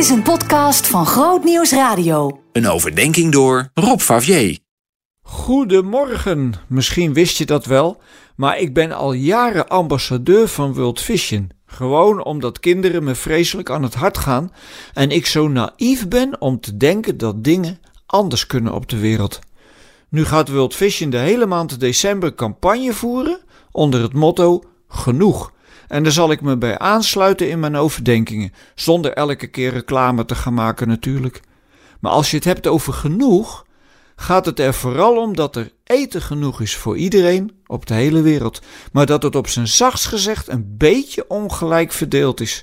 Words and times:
is 0.00 0.10
een 0.10 0.22
podcast 0.22 0.86
van 0.86 1.06
Groot 1.06 1.44
Nieuws 1.44 1.72
Radio. 1.72 2.40
Een 2.52 2.68
overdenking 2.68 3.32
door 3.32 3.70
Rob 3.74 4.00
Favier. 4.00 4.58
Goedemorgen. 5.22 6.54
Misschien 6.68 7.12
wist 7.12 7.36
je 7.36 7.46
dat 7.46 7.64
wel, 7.64 8.00
maar 8.36 8.58
ik 8.58 8.74
ben 8.74 8.92
al 8.92 9.12
jaren 9.12 9.68
ambassadeur 9.68 10.48
van 10.48 10.74
World 10.74 11.00
Vision. 11.00 11.50
Gewoon 11.66 12.24
omdat 12.24 12.60
kinderen 12.60 13.04
me 13.04 13.14
vreselijk 13.14 13.70
aan 13.70 13.82
het 13.82 13.94
hart 13.94 14.18
gaan 14.18 14.52
en 14.94 15.10
ik 15.10 15.26
zo 15.26 15.48
naïef 15.48 16.08
ben 16.08 16.40
om 16.40 16.60
te 16.60 16.76
denken 16.76 17.18
dat 17.18 17.44
dingen 17.44 17.80
anders 18.06 18.46
kunnen 18.46 18.74
op 18.74 18.88
de 18.88 18.98
wereld. 18.98 19.38
Nu 20.08 20.24
gaat 20.24 20.48
World 20.48 20.74
Vision 20.74 21.10
de 21.10 21.18
hele 21.18 21.46
maand 21.46 21.80
december 21.80 22.34
campagne 22.34 22.92
voeren 22.92 23.40
onder 23.70 24.02
het 24.02 24.12
motto 24.12 24.62
Genoeg. 24.88 25.52
En 25.88 26.02
daar 26.02 26.12
zal 26.12 26.30
ik 26.30 26.40
me 26.40 26.56
bij 26.56 26.78
aansluiten 26.78 27.48
in 27.50 27.60
mijn 27.60 27.76
overdenkingen, 27.76 28.52
zonder 28.74 29.12
elke 29.12 29.46
keer 29.46 29.72
reclame 29.72 30.24
te 30.24 30.34
gaan 30.34 30.54
maken 30.54 30.88
natuurlijk. 30.88 31.40
Maar 32.00 32.12
als 32.12 32.30
je 32.30 32.36
het 32.36 32.44
hebt 32.44 32.66
over 32.66 32.92
genoeg, 32.92 33.64
gaat 34.16 34.46
het 34.46 34.58
er 34.60 34.74
vooral 34.74 35.16
om 35.16 35.36
dat 35.36 35.56
er 35.56 35.72
eten 35.84 36.22
genoeg 36.22 36.60
is 36.60 36.76
voor 36.76 36.96
iedereen 36.96 37.52
op 37.66 37.86
de 37.86 37.94
hele 37.94 38.22
wereld, 38.22 38.60
maar 38.92 39.06
dat 39.06 39.22
het 39.22 39.36
op 39.36 39.48
zijn 39.48 39.68
zachtst 39.68 40.06
gezegd 40.06 40.48
een 40.48 40.74
beetje 40.76 41.24
ongelijk 41.28 41.92
verdeeld 41.92 42.40
is. 42.40 42.62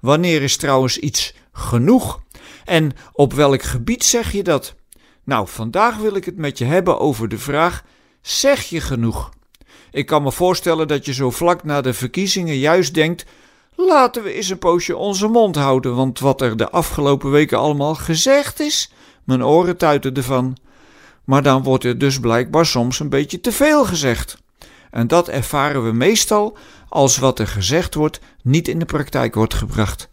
Wanneer 0.00 0.42
is 0.42 0.56
trouwens 0.56 0.98
iets 0.98 1.34
genoeg? 1.52 2.20
En 2.64 2.92
op 3.12 3.32
welk 3.32 3.62
gebied 3.62 4.04
zeg 4.04 4.32
je 4.32 4.42
dat? 4.42 4.74
Nou, 5.24 5.48
vandaag 5.48 5.96
wil 5.96 6.14
ik 6.14 6.24
het 6.24 6.36
met 6.36 6.58
je 6.58 6.64
hebben 6.64 6.98
over 6.98 7.28
de 7.28 7.38
vraag: 7.38 7.84
zeg 8.20 8.62
je 8.62 8.80
genoeg? 8.80 9.30
Ik 9.90 10.06
kan 10.06 10.22
me 10.22 10.32
voorstellen 10.32 10.88
dat 10.88 11.04
je 11.04 11.12
zo 11.12 11.30
vlak 11.30 11.64
na 11.64 11.80
de 11.80 11.94
verkiezingen 11.94 12.56
juist 12.56 12.94
denkt: 12.94 13.24
laten 13.74 14.22
we 14.22 14.32
eens 14.32 14.48
een 14.48 14.58
poosje 14.58 14.96
onze 14.96 15.26
mond 15.26 15.56
houden, 15.56 15.94
want 15.94 16.18
wat 16.18 16.40
er 16.40 16.56
de 16.56 16.70
afgelopen 16.70 17.30
weken 17.30 17.58
allemaal 17.58 17.94
gezegd 17.94 18.60
is, 18.60 18.92
mijn 19.24 19.44
oren 19.44 19.76
tuiten 19.76 20.14
ervan. 20.14 20.56
Maar 21.24 21.42
dan 21.42 21.62
wordt 21.62 21.84
er 21.84 21.98
dus 21.98 22.20
blijkbaar 22.20 22.66
soms 22.66 23.00
een 23.00 23.08
beetje 23.08 23.40
te 23.40 23.52
veel 23.52 23.84
gezegd. 23.84 24.42
En 24.90 25.06
dat 25.06 25.28
ervaren 25.28 25.84
we 25.84 25.92
meestal 25.92 26.56
als 26.88 27.18
wat 27.18 27.38
er 27.38 27.46
gezegd 27.46 27.94
wordt 27.94 28.20
niet 28.42 28.68
in 28.68 28.78
de 28.78 28.84
praktijk 28.84 29.34
wordt 29.34 29.54
gebracht. 29.54 30.08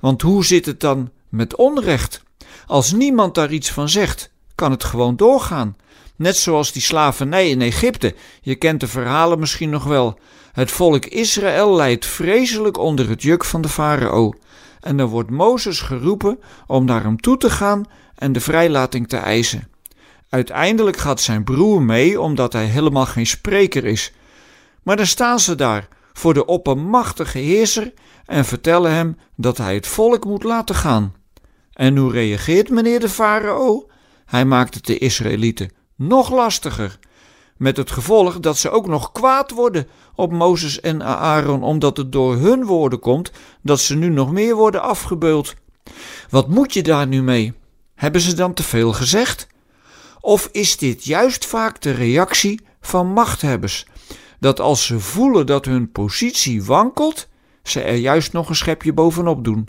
Want 0.00 0.22
hoe 0.22 0.44
zit 0.44 0.66
het 0.66 0.80
dan 0.80 1.10
met 1.28 1.56
onrecht? 1.56 2.22
Als 2.66 2.92
niemand 2.92 3.34
daar 3.34 3.52
iets 3.52 3.70
van 3.70 3.88
zegt, 3.88 4.30
kan 4.54 4.70
het 4.70 4.84
gewoon 4.84 5.16
doorgaan. 5.16 5.76
Net 6.22 6.36
zoals 6.36 6.72
die 6.72 6.82
slavernij 6.82 7.50
in 7.50 7.60
Egypte. 7.60 8.14
Je 8.40 8.54
kent 8.54 8.80
de 8.80 8.88
verhalen 8.88 9.38
misschien 9.38 9.70
nog 9.70 9.84
wel. 9.84 10.18
Het 10.52 10.70
volk 10.70 11.06
Israël 11.06 11.74
lijdt 11.74 12.06
vreselijk 12.06 12.78
onder 12.78 13.08
het 13.08 13.22
juk 13.22 13.44
van 13.44 13.60
de 13.60 13.68
farao. 13.68 14.32
En 14.80 14.96
dan 14.96 15.08
wordt 15.08 15.30
Mozes 15.30 15.80
geroepen 15.80 16.38
om 16.66 16.84
naar 16.84 17.02
hem 17.02 17.20
toe 17.20 17.36
te 17.36 17.50
gaan 17.50 17.84
en 18.14 18.32
de 18.32 18.40
vrijlating 18.40 19.08
te 19.08 19.16
eisen. 19.16 19.68
Uiteindelijk 20.28 20.96
gaat 20.96 21.20
zijn 21.20 21.44
broer 21.44 21.82
mee 21.82 22.20
omdat 22.20 22.52
hij 22.52 22.66
helemaal 22.66 23.06
geen 23.06 23.26
spreker 23.26 23.84
is. 23.84 24.12
Maar 24.82 24.96
dan 24.96 25.06
staan 25.06 25.40
ze 25.40 25.54
daar 25.54 25.88
voor 26.12 26.34
de 26.34 26.46
oppermachtige 26.46 27.38
heerser 27.38 27.92
en 28.26 28.44
vertellen 28.44 28.92
hem 28.92 29.16
dat 29.36 29.56
hij 29.56 29.74
het 29.74 29.86
volk 29.86 30.24
moet 30.24 30.42
laten 30.42 30.74
gaan. 30.74 31.14
En 31.72 31.96
hoe 31.96 32.12
reageert 32.12 32.70
meneer 32.70 33.00
de 33.00 33.08
farao? 33.08 33.88
Hij 34.24 34.44
maakt 34.44 34.74
het 34.74 34.86
de 34.86 34.98
Israëlieten 34.98 35.80
nog 35.96 36.30
lastiger. 36.30 36.98
Met 37.56 37.76
het 37.76 37.90
gevolg 37.90 38.40
dat 38.40 38.58
ze 38.58 38.70
ook 38.70 38.86
nog 38.86 39.12
kwaad 39.12 39.50
worden 39.50 39.86
op 40.14 40.32
Mozes 40.32 40.80
en 40.80 41.02
Aaron, 41.02 41.62
omdat 41.62 41.96
het 41.96 42.12
door 42.12 42.36
hun 42.36 42.64
woorden 42.64 42.98
komt 42.98 43.30
dat 43.62 43.80
ze 43.80 43.96
nu 43.96 44.08
nog 44.08 44.32
meer 44.32 44.54
worden 44.54 44.82
afgebeuld. 44.82 45.54
Wat 46.30 46.48
moet 46.48 46.72
je 46.72 46.82
daar 46.82 47.06
nu 47.06 47.22
mee? 47.22 47.52
Hebben 47.94 48.20
ze 48.20 48.34
dan 48.34 48.54
te 48.54 48.62
veel 48.62 48.92
gezegd? 48.92 49.46
Of 50.20 50.48
is 50.52 50.76
dit 50.76 51.04
juist 51.04 51.46
vaak 51.46 51.80
de 51.80 51.90
reactie 51.90 52.60
van 52.80 53.06
machthebbers? 53.06 53.86
Dat 54.40 54.60
als 54.60 54.86
ze 54.86 55.00
voelen 55.00 55.46
dat 55.46 55.64
hun 55.64 55.92
positie 55.92 56.64
wankelt, 56.64 57.28
ze 57.62 57.80
er 57.80 57.94
juist 57.94 58.32
nog 58.32 58.48
een 58.48 58.56
schepje 58.56 58.92
bovenop 58.92 59.44
doen. 59.44 59.68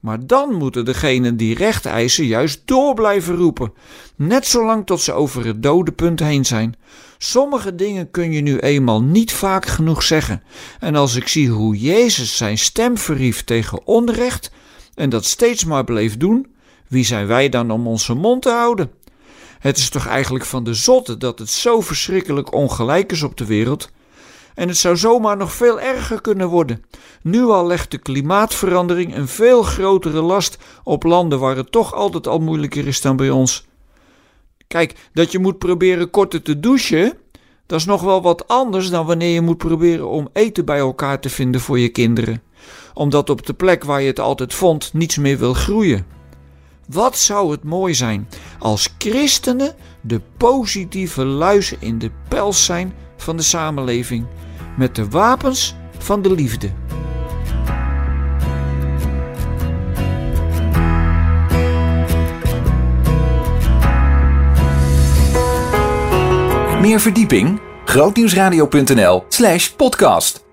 Maar 0.00 0.26
dan 0.26 0.54
moeten 0.54 0.84
degenen 0.84 1.36
die 1.36 1.54
recht 1.54 1.86
eisen 1.86 2.24
juist 2.24 2.62
door 2.64 2.94
blijven 2.94 3.36
roepen, 3.36 3.72
net 4.16 4.46
zolang 4.46 4.86
tot 4.86 5.00
ze 5.00 5.12
over 5.12 5.46
het 5.46 5.62
dode 5.62 5.92
punt 5.92 6.20
heen 6.20 6.44
zijn. 6.44 6.76
Sommige 7.18 7.74
dingen 7.74 8.10
kun 8.10 8.32
je 8.32 8.40
nu 8.40 8.58
eenmaal 8.58 9.02
niet 9.02 9.32
vaak 9.32 9.66
genoeg 9.66 10.02
zeggen. 10.02 10.42
En 10.80 10.94
als 10.94 11.14
ik 11.14 11.28
zie 11.28 11.48
hoe 11.48 11.78
Jezus 11.78 12.36
zijn 12.36 12.58
stem 12.58 12.98
verhief 12.98 13.44
tegen 13.44 13.86
onrecht 13.86 14.50
en 14.94 15.10
dat 15.10 15.24
steeds 15.24 15.64
maar 15.64 15.84
bleef 15.84 16.16
doen, 16.16 16.46
wie 16.88 17.04
zijn 17.04 17.26
wij 17.26 17.48
dan 17.48 17.70
om 17.70 17.86
onze 17.86 18.14
mond 18.14 18.42
te 18.42 18.50
houden? 18.50 18.90
Het 19.58 19.76
is 19.76 19.88
toch 19.88 20.06
eigenlijk 20.06 20.44
van 20.44 20.64
de 20.64 20.74
zotte 20.74 21.16
dat 21.16 21.38
het 21.38 21.50
zo 21.50 21.80
verschrikkelijk 21.80 22.52
ongelijk 22.52 23.12
is 23.12 23.22
op 23.22 23.36
de 23.36 23.46
wereld 23.46 23.90
en 24.58 24.68
het 24.68 24.76
zou 24.76 24.96
zomaar 24.96 25.36
nog 25.36 25.52
veel 25.52 25.80
erger 25.80 26.20
kunnen 26.20 26.48
worden. 26.48 26.84
Nu 27.22 27.44
al 27.44 27.66
legt 27.66 27.90
de 27.90 27.98
klimaatverandering 27.98 29.16
een 29.16 29.28
veel 29.28 29.62
grotere 29.62 30.20
last 30.20 30.58
op 30.84 31.02
landen 31.02 31.38
waar 31.38 31.56
het 31.56 31.72
toch 31.72 31.94
altijd 31.94 32.26
al 32.26 32.38
moeilijker 32.38 32.86
is 32.86 33.00
dan 33.00 33.16
bij 33.16 33.30
ons. 33.30 33.66
Kijk, 34.66 35.08
dat 35.12 35.32
je 35.32 35.38
moet 35.38 35.58
proberen 35.58 36.10
korter 36.10 36.42
te 36.42 36.60
douchen, 36.60 37.18
dat 37.66 37.78
is 37.78 37.84
nog 37.84 38.02
wel 38.02 38.22
wat 38.22 38.48
anders 38.48 38.90
dan 38.90 39.06
wanneer 39.06 39.34
je 39.34 39.40
moet 39.40 39.58
proberen 39.58 40.08
om 40.08 40.28
eten 40.32 40.64
bij 40.64 40.78
elkaar 40.78 41.20
te 41.20 41.30
vinden 41.30 41.60
voor 41.60 41.78
je 41.78 41.88
kinderen. 41.88 42.42
Omdat 42.94 43.30
op 43.30 43.46
de 43.46 43.54
plek 43.54 43.84
waar 43.84 44.00
je 44.00 44.06
het 44.06 44.20
altijd 44.20 44.54
vond 44.54 44.92
niets 44.92 45.16
meer 45.16 45.38
wil 45.38 45.54
groeien. 45.54 46.06
Wat 46.88 47.18
zou 47.18 47.50
het 47.50 47.64
mooi 47.64 47.94
zijn 47.94 48.28
als 48.58 48.94
christenen 48.98 49.74
de 50.00 50.20
positieve 50.36 51.24
luizen 51.24 51.76
in 51.80 51.98
de 51.98 52.10
pels 52.28 52.64
zijn 52.64 52.94
van 53.16 53.36
de 53.36 53.42
samenleving 53.42 54.26
met 54.78 54.94
de 54.94 55.08
wapens 55.08 55.74
van 55.98 56.22
de 56.22 56.32
liefde. 56.32 56.70
Meer 66.80 67.00
verdieping? 67.00 67.60
grootnieuwsradio.nl/podcast 67.84 70.47